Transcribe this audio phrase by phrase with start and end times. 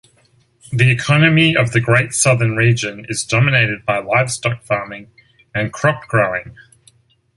[0.73, 5.11] The economy of the Great Southern Region is dominated by livestock farming
[5.53, 6.55] and crop-growing.